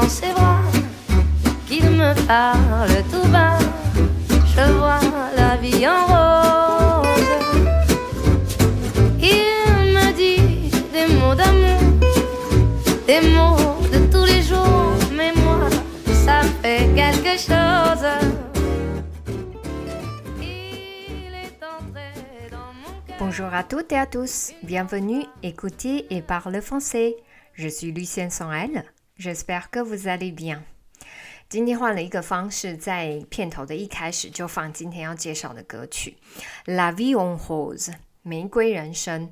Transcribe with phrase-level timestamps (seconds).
[0.00, 0.62] dans ses bras,
[1.66, 3.58] qu'il me parle tout bas.
[4.54, 5.00] Je vois
[5.36, 7.34] la vie en rose.
[9.20, 11.80] Il me dit des mots d'amour,
[13.06, 15.68] des mots de tous les jours, mais moi,
[16.24, 18.06] ça fait quelque chose.
[23.18, 27.16] Bonjour à toutes et à tous, bienvenue écouter et parler français.
[27.54, 28.84] Je suis Lucienne elle,
[29.18, 30.62] j'espère que vous allez bien.
[31.48, 36.16] 今天换了一个方式，在片头的一开始就放今天要介绍的歌曲
[36.74, 37.86] 《La Vie en Rose》
[38.22, 39.30] 玫瑰人生。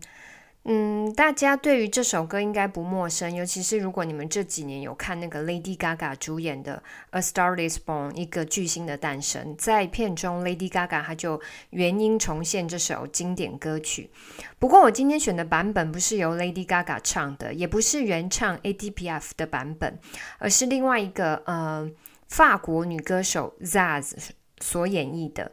[0.68, 6.82] 嗯，大家对于这首歌应该不陌生，尤其是如果你们这几年有看那个 Lady Gaga 主演的
[7.16, 14.10] 《A Star Is Born》一个巨星的诞生，在片中 Lady Gaga 她就原音重现这首经典歌曲。
[14.58, 19.96] 不过我今天选的版本不是由 Lady Gaga 唱的，也不是原唱 ATPF 的版本，
[20.38, 21.88] 而是另外一个呃
[22.26, 24.14] 法国女歌手 Zaz
[24.60, 25.52] 所演绎的。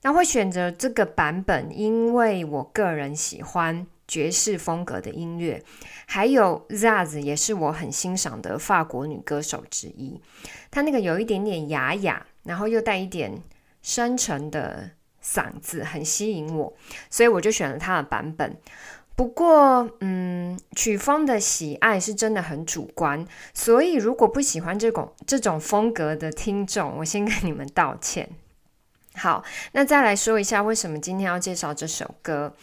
[0.00, 3.86] 那会选择这个版本，因为我个人喜欢。
[4.08, 5.62] 爵士风格的音乐，
[6.06, 10.20] 还有 Zaz 也是我很欣赏的法国女歌手之一。
[10.70, 13.42] 她那个有一点点哑哑，然后又带一点
[13.82, 14.90] 深沉的
[15.22, 16.72] 嗓子，很吸引我，
[17.10, 18.56] 所以我就选了她的版本。
[19.16, 28.28] 不过，嗯，曲风的喜爱是真的很主观，所以如果不喜欢这种这种风格的听众，我先跟你们道歉。
[29.14, 32.54] 好，那再来说一下为什么今天要介绍这首歌。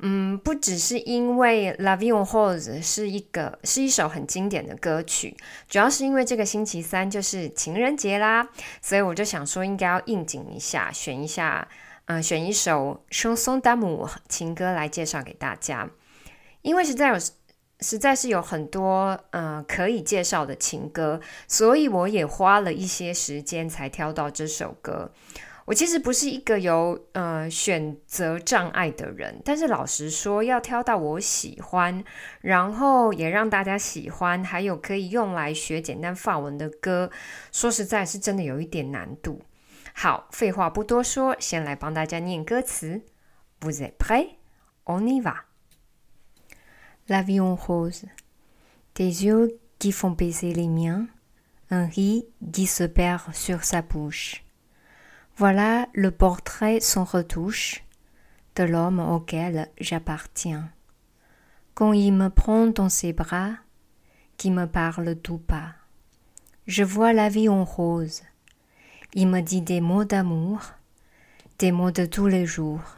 [0.00, 5.36] 嗯，不只是因为《La Vie en Rose》是一个是一首很经典的歌曲，
[5.68, 8.48] 主要是因为这个星期三就是情人节啦，
[8.80, 11.66] 所以我就想说应该要应景一下，选一下，
[12.04, 15.90] 呃，选一首《Chanson d'amour》情歌来介绍给大家。
[16.62, 17.18] 因为实在有
[17.80, 25.12] 实在是有很多呃可以介绍的情歌，所以我也花了一些时间才挑到这首歌。
[25.68, 32.02] 我其实不是一个有呃选择障碍的人，但是老实说，要挑到我喜欢，
[32.40, 37.10] 然后也让大家喜欢，还有可以用来学简单法文的歌，
[37.52, 39.42] 说实在是真的有一点难度。
[39.92, 43.02] 好，废话不多说，先来帮大家念歌词。
[43.60, 44.36] Vous êtes prêts?
[44.86, 45.44] On y va.
[47.08, 48.06] La vie en rose,
[48.94, 51.08] des yeux qui font baiser les miens,
[51.68, 54.47] un riz qui se perd sur sa bouche.
[55.38, 57.84] Voilà le portrait sans retouche
[58.56, 60.68] de l'homme auquel j'appartiens.
[61.74, 63.52] Quand il me prend dans ses bras,
[64.36, 65.74] qui me parle tout bas,
[66.66, 68.22] je vois la vie en rose.
[69.14, 70.72] Il me dit des mots d'amour,
[71.60, 72.96] des mots de tous les jours,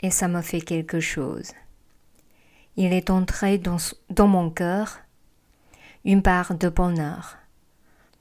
[0.00, 1.52] et ça me fait quelque chose.
[2.76, 3.76] Il est entré dans,
[4.08, 5.00] dans mon cœur
[6.06, 7.36] une part de bonheur,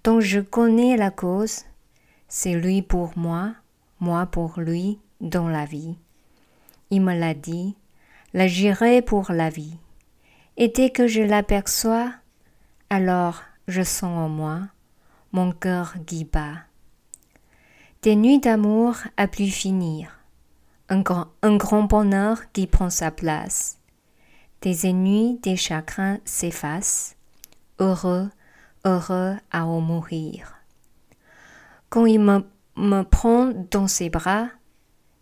[0.03, 1.63] dont je connais la cause,
[2.27, 3.53] c'est lui pour moi,
[3.99, 5.95] moi pour lui dans la vie.
[6.89, 7.75] Il me l'a dit,
[8.33, 8.47] la
[9.01, 9.77] pour la vie.
[10.57, 12.11] Et dès que je l'aperçois,
[12.89, 14.61] alors je sens en moi
[15.31, 16.63] mon cœur qui bat.
[18.01, 20.19] Des nuits d'amour à plus finir,
[20.89, 23.79] un grand, un grand bonheur qui prend sa place.
[24.61, 27.15] Des ennuis, des chagrins s'effacent,
[27.79, 28.29] heureux,
[28.85, 30.56] heureux à en mourir.
[31.89, 34.49] Quand il me, prend dans ses bras,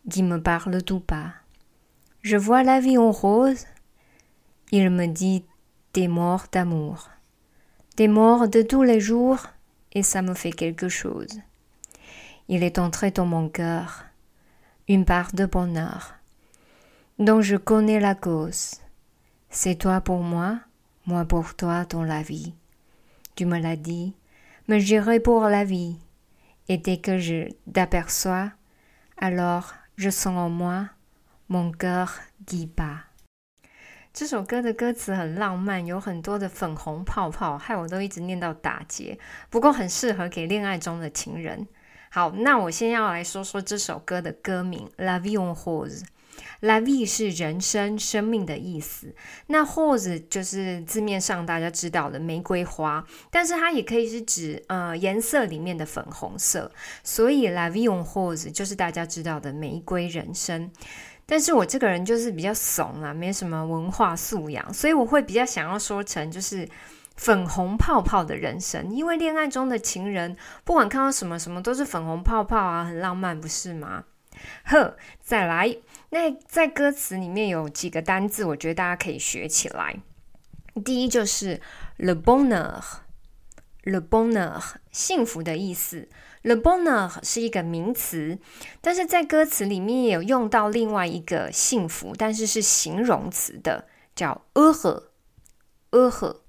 [0.09, 1.33] qui me parle tout bas,
[2.21, 3.65] je vois la vie en rose,
[4.71, 5.45] il me dit
[5.93, 7.09] des morts d'amour,
[7.97, 9.47] des morts de tous les jours,
[9.93, 11.39] et ça me fait quelque chose.
[12.49, 14.05] Il est entré dans mon cœur
[14.87, 16.15] une part de bonheur,
[17.19, 18.81] dont je connais la cause.
[19.49, 20.59] C'est toi pour moi,
[21.05, 22.53] moi pour toi dans la vie.
[23.35, 24.13] Tu me l'as dit,
[24.67, 25.97] mais j'irai pour la vie.
[26.67, 28.51] Et dès que je t'aperçois,
[29.17, 30.89] alors je sens en moi
[31.47, 33.03] mon cœur qui bat。
[34.11, 39.19] 这首歌的歌词很浪漫，有很多的粉红泡泡，害我都一直念到打结。
[39.50, 41.67] 不过很适合给恋爱中的情人。
[42.09, 46.00] 好，那我先要来说说这首歌的歌名《La Vie en Rose》。
[46.61, 49.13] L a v i 是人生、生命的意思。
[49.47, 56.71] 那 h o s e 就是字面上大家知道的玫瑰花，但是它也可以是指呃颜色里面的粉红色。
[57.03, 60.71] 所以 La vie en h o s e 就是大家知道的玫瑰人生。
[61.27, 66.69] 但是我这个人就是比较怂啊，没什么文化素养，所以我会比较想要说成就是
[67.15, 68.93] 粉红泡泡的人生。
[68.93, 74.03] 因为恋爱中的情人，不管看到什么什么都是粉红泡泡啊，很浪漫，不是吗？
[74.65, 75.75] 呵，再来。
[76.15, 80.01] 那在歌词里面有几个单字，我觉得大家可以学起来。
[80.85, 81.59] 第一就是
[81.97, 82.81] le bonheur。
[83.83, 84.63] le bonheur，
[84.94, 86.07] 幸福的意思。
[86.41, 88.39] le bonheur 是一个名词，
[88.79, 93.85] 但是在歌词里面也有用到另外一个幸福，但是是形容词的，
[94.15, 95.11] 叫 a h e
[95.89, 96.41] a h e。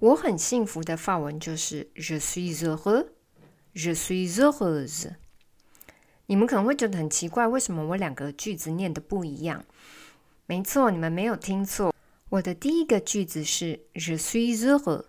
[0.00, 5.12] 我很幸福的法文就是 je suis heure”，“je suis heureuse。
[6.30, 9.64] 你们可能会觉得很奇怪，为什么我两个句子念的不一样？
[10.44, 11.94] 没错，你们没有听错。
[12.28, 15.06] 我的第一个句子是 je suis h e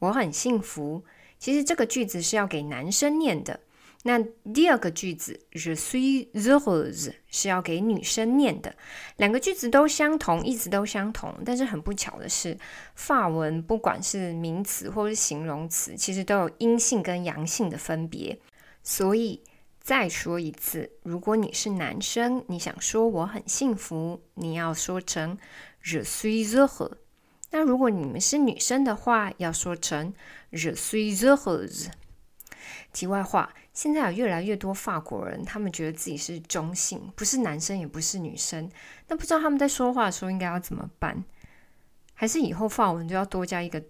[0.00, 1.02] 我很幸福。
[1.38, 3.60] 其实这个句子是要给男生念的。
[4.02, 4.18] 那
[4.52, 8.76] 第二个句子 je suis h e 是要给女生念的。
[9.16, 12.58] 两个句子都相同，意思都相同，但是很不巧的是，
[12.94, 18.38] 法文不管是名词或是形容词，其实都有阴性跟阳性的分别。
[18.82, 19.40] 所以
[19.80, 25.36] 再说一次，如果你是男生，你想说我很幸福，你要说成。
[25.82, 26.92] Je suis heureux。
[27.50, 30.12] 那如果你们是女生的话，要说成
[30.52, 31.86] Je suis heureuse。
[32.92, 38.70] 题外话，现在有越来越多法国人，他们觉得自己是中性，不是男生也不是女生。
[39.08, 41.24] 那不知道他们在说话的时候应该要怎么办？
[42.14, 43.82] 还是以后法文就要多加一个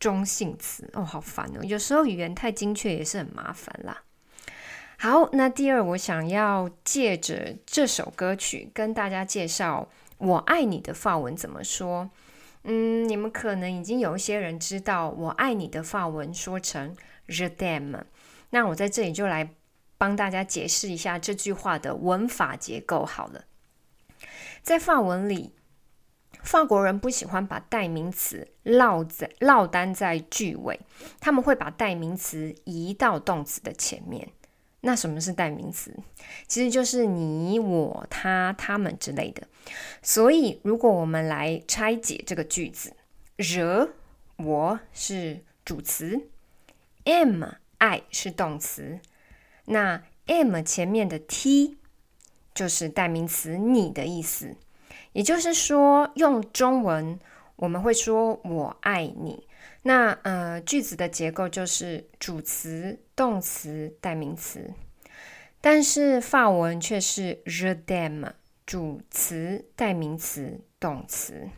[0.00, 0.90] 中性词？
[0.94, 1.62] 哦，好烦哦！
[1.62, 4.02] 有时候语言太精确也是很麻烦啦。
[5.02, 9.88] 好，那第二，我想要借着这首歌曲跟大家介绍。
[10.18, 12.10] 我爱你的法文怎么说？
[12.64, 16.94] 嗯，你们可能已经有一些人知道，我爱你的法文说成
[17.26, 18.02] “je d a m。
[18.50, 19.54] 那我在这里就来
[19.96, 23.46] 帮大家解释一下这句话的文法结构好了。
[24.60, 25.54] 在法文里，
[26.42, 30.78] 法国人不喜欢把代名词落在落单在句尾，
[31.18, 34.28] 他们会把代名词移到动词的前面。
[34.82, 35.94] 那什么是代名词？
[36.46, 39.46] 其实就是你、我、他、他们之类的。
[40.02, 42.94] 所以，如果我们来拆解这个句子
[43.36, 43.90] 惹
[44.36, 46.28] 我是主词
[47.04, 47.44] ，m
[47.78, 49.00] 爱是动词，
[49.66, 51.76] 那 m 前面的 t
[52.54, 54.56] 就是代名词你的意思。
[55.12, 57.18] 也就是说，用中文
[57.56, 59.46] 我们会说我爱你。
[59.82, 64.72] 那呃，句子的结构就是主词、动词、代名词，
[65.60, 68.32] 但是法文却是 je t'aime，
[68.64, 71.50] 主词、代名词、动词。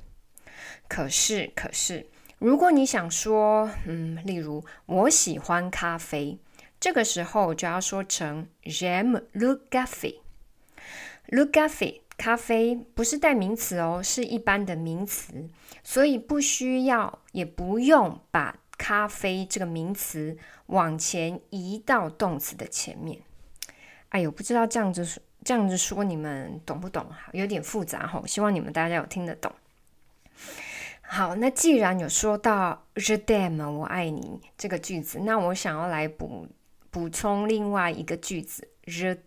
[0.89, 2.09] 可是，可是，
[2.41, 6.37] 如果你想说，嗯，例如我喜欢咖啡，
[6.81, 12.01] 这个时候就要说成 j'aime le café，le café。
[12.17, 15.49] 咖啡不是代名词哦，是一般的名词，
[15.85, 20.37] 所以不需要也不用把咖啡这个名词
[20.67, 23.21] 往前移到动词的前面。
[24.11, 27.07] 哎呦，不知道这样子说这样子说你们懂不懂？
[27.33, 29.53] 有点复杂哈，希望你们大家有听得懂。
[31.01, 36.49] 好，那既然有说到 je t'aime 我爱你这个句子，那我想要来补
[36.91, 39.19] 补充另外一个句子 je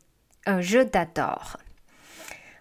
[0.45, 1.39] 呃 je dog”。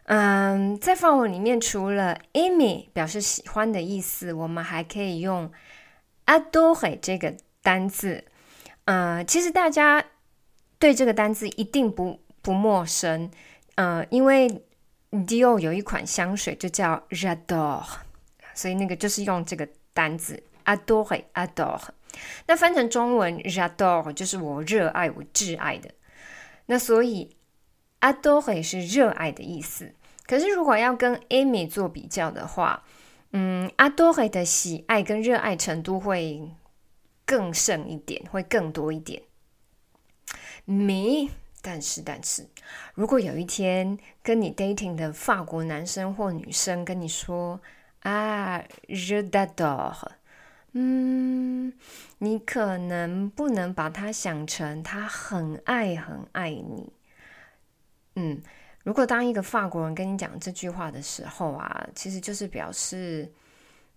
[0.05, 5.51] 嗯，在法文里面，除了 aimer 表示喜欢的意思，我们还可以用
[6.27, 8.25] adore 这个单字。
[8.85, 10.05] 嗯，其实大家
[10.79, 13.31] 对这个单字一定不不陌生。
[13.77, 14.49] 嗯，因为
[15.11, 17.85] Dior 有一款香水就叫 J'adore，
[18.55, 21.81] 所以那个就是用这个单字 adore adore。
[22.47, 25.91] 那翻成中文 J'adore 就是我热爱，我挚爱的。
[26.67, 27.37] 那所以。
[28.01, 29.95] adore 是热爱的意思，
[30.27, 32.85] 可是如果要跟 Amy 做比较的话，
[33.37, 36.53] 嗯，adore 的喜爱跟热爱程度会
[37.27, 39.23] 更胜一点，会更多一点。
[40.67, 42.47] Me，但是但是，
[42.95, 47.61] 如果有一天跟你 dating 的法国男生或女生跟你说
[48.03, 50.13] 啊，je t'adore，
[50.71, 51.73] 嗯，
[52.19, 56.93] 你可能不能把它想成他很爱很爱你。
[58.15, 58.41] 嗯，
[58.85, 63.33] 如果当一个法国人跟你讲这句话的时候啊，其实就是表示，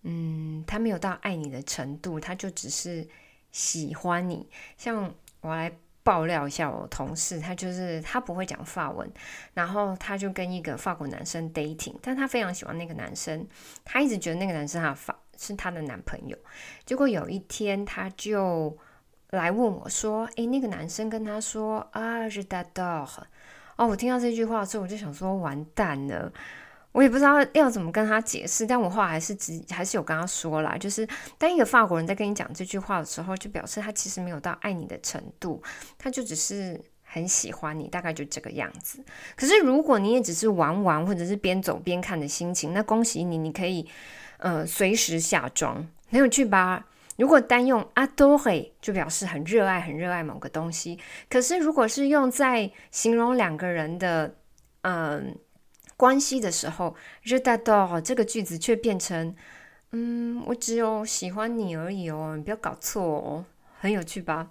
[0.04, 3.06] 嗯，他没有到爱你的程度，他就只是
[3.52, 4.50] 喜欢你。
[4.78, 5.70] 像我来
[6.04, 9.12] 爆料一下，我同事他就是他不会讲法文，
[9.54, 13.46] 然后他就跟一个法国男生 dating，但他非常喜欢那个男生，
[13.84, 16.38] 他一直觉得那个男生他法是他的男朋友。
[16.86, 18.78] 结果有一天他就
[19.32, 23.06] 来问我说：“诶，那个男生跟他说啊，是他的。”
[23.78, 26.32] 哦，我听到这句话之后，我就想说完蛋了，
[26.92, 28.66] 我也不知道要怎么跟他解释。
[28.66, 31.08] 但我话还是直还是有跟他说啦，就是
[31.38, 35.62] 当一个法国人在跟你讲这句话的时候，就表示他其实没有到爱你的程度，
[35.98, 39.00] 他就只是很喜欢你，大概就这个样子。
[39.36, 43.88] 可是如果你也只是玩玩或者是边走边看的心情，那恭喜你，你可以
[44.40, 46.84] 呃随时下妆，很有趣吧？
[47.18, 50.98] 如果单用 adore 就表示很热爱、很热爱某个东西。
[51.30, 54.36] 可是如果是用在形容两个人的
[54.82, 55.38] 嗯
[55.98, 59.36] 关系的时候，je t'adore 这个句子却变成
[59.92, 63.46] 嗯，我只有喜欢你而已哦，你不要搞错哦，
[63.80, 64.50] 很有趣吧？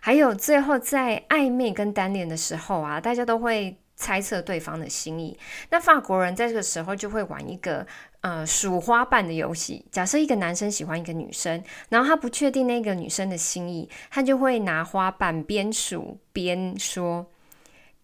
[0.00, 5.38] 还有最后在暧昧跟单恋的时候啊，大家都会猜测对方的心意。
[5.70, 7.86] 那法国人在这个时候就会玩一个
[8.22, 9.86] 呃数花瓣的游戏。
[9.92, 17.30] 假设一个男生喜欢一个女生，然后他不确定那个女生的心意，他就会拿花瓣边数边说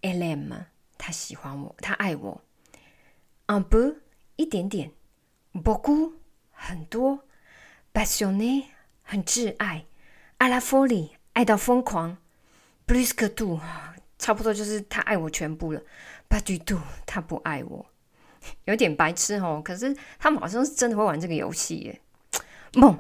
[0.03, 0.53] e l e m
[0.97, 2.41] 他喜欢我，他爱我。
[3.49, 3.97] Un peu
[4.37, 4.93] 一点点
[5.53, 6.13] ，beaucoup
[6.53, 7.25] 很多
[7.93, 8.65] ，passionné
[9.03, 9.87] 很挚爱
[10.39, 11.11] ，à la folie。
[11.33, 12.19] 爱到疯狂
[12.85, 13.61] ，plus que tout，
[14.19, 15.81] 差不多就是他爱我全部了。
[16.29, 17.87] But du tout，他不爱我，
[18.65, 19.63] 有点白痴哦。
[19.65, 22.01] 可是他们好像是真的会玩这个游戏耶。
[22.75, 22.99] 梦，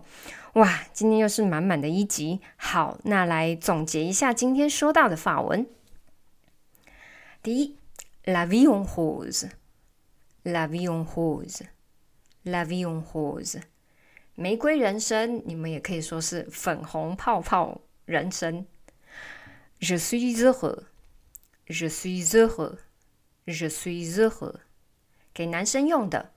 [0.54, 2.40] 哇，今天又是满满的一集。
[2.56, 5.66] 好，那来总结一下今天说到的法文。
[7.42, 7.76] 第一
[8.24, 13.60] ，la vie en rose，la vie en rose，la vie en rose，
[14.34, 17.82] 玫瑰人生，你们也可以说是粉红泡泡。
[18.06, 18.66] 人生
[19.80, 20.34] ，je suis
[21.67, 24.59] heureux，je suis heureux，je suis heureux，
[25.33, 26.31] 给男生用的，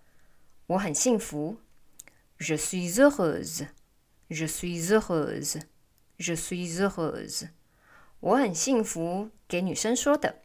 [0.66, 1.58] 我很幸福，
[2.38, 7.50] je suis heureuse，je suis heureuse，je suis heureuse，
[8.20, 10.42] 我很幸福，给女生说的，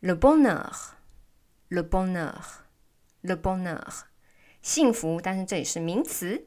[0.00, 4.04] le bonheur，le bonheur，le bonheur，
[4.62, 6.46] 幸福，但是这里是名词，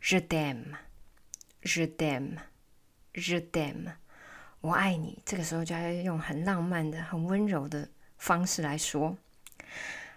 [0.00, 3.94] je t'aime，je t'aime。Je t'aime，
[4.63, 5.21] 我爱你。
[5.25, 9.17] 这个时候就要用很浪漫的、很温柔的方式来说。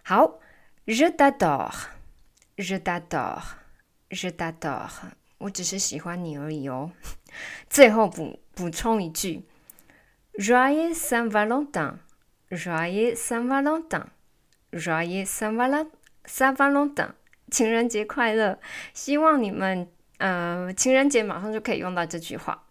[0.05, 0.39] 好
[0.87, 4.89] ，Je t'adore，Je t'adore，Je t'adore。
[5.39, 6.93] 我只是喜欢你而已哦。
[7.69, 9.43] 最后补补充一句
[10.35, 17.11] ：Joyeux Saint Valentin，Joyeux Saint Valentin，Joyeux Saint Valentin，
[17.51, 18.61] 情人节快乐！
[18.95, 22.66] 希望你们呃，情人节马上就可以用到这句话。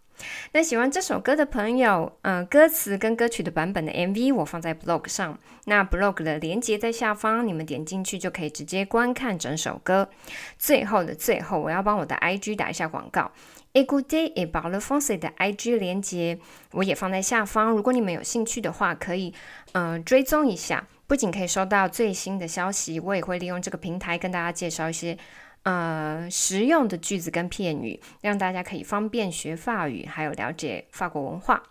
[0.53, 10.09] 那喜欢这首歌的朋友，嗯，歌词跟歌曲的版本的 MV 我放在 blog 上，那 blog 的链接在下方，你们点进去就可以直接观看整首歌。
[10.57, 13.31] 最后的最后，我要帮我的 IG 打一下广告
[13.73, 16.39] ，Ecoute et parle français 的 IG 连接
[16.71, 19.33] 我也放在下方，如果你们有兴趣的话，可以
[19.73, 25.17] 嗯追踪一下，不仅可以收到最新的消息，我也会利用这个平台跟大家介绍一些。
[25.64, 31.62] 呃，实用的句子跟片语，让大家可以方便学法语，还有了解法国文化。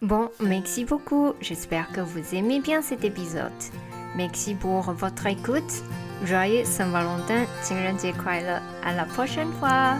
[0.00, 1.34] Bon, merci beaucoup.
[1.40, 3.52] J'espère que vous aimez bien cet épisode.
[4.16, 5.82] Merci pour votre écoute.
[6.24, 8.60] Joyeux Saint-Valentin, 情人节快乐！
[8.82, 9.98] À la prochaine fois.